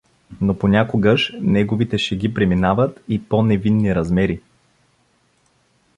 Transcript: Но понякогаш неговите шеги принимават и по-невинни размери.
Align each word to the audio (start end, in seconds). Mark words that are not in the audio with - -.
Но 0.41 0.53
понякогаш 0.59 1.33
неговите 1.41 1.97
шеги 1.97 2.33
принимават 2.33 3.03
и 3.09 3.23
по-невинни 3.23 3.95
размери. 3.95 4.41